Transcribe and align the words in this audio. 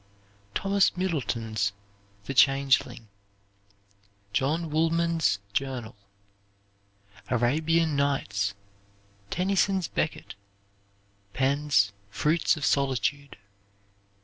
Thomas 0.55 0.97
Middleton's 0.97 1.73
"The 2.25 2.33
Changeling." 2.33 3.07
John 4.33 4.71
Woolman's 4.71 5.37
Journal. 5.53 5.95
"Arabian 7.29 7.95
Nights." 7.95 8.55
Tennyson's 9.29 9.87
"Becket." 9.87 10.33
Penn's 11.33 11.93
"Fruits 12.09 12.57
of 12.57 12.65
Solitude." 12.65 13.37